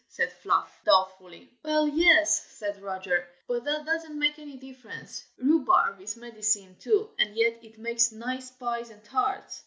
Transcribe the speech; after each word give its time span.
said 0.07 0.33
Fluff, 0.33 0.81
doubtfully. 0.83 1.47
"Well, 1.61 1.87
yes!" 1.87 2.43
said 2.53 2.81
Roger; 2.81 3.27
"but 3.47 3.63
that 3.65 3.85
doesn't 3.85 4.17
make 4.17 4.39
any 4.39 4.57
difference. 4.57 5.23
Rhubarb 5.37 6.01
is 6.01 6.17
medicine, 6.17 6.75
too, 6.79 7.11
and 7.19 7.35
yet 7.35 7.63
it 7.63 7.77
makes 7.77 8.11
nice 8.11 8.49
pies 8.49 8.89
and 8.89 9.03
tarts." 9.03 9.59